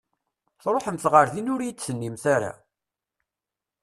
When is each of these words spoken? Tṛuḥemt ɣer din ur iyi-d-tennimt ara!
Tṛuḥemt 0.63 1.05
ɣer 1.13 1.27
din 1.33 1.51
ur 1.53 1.61
iyi-d-tennimt 1.61 2.23
ara! 2.35 2.51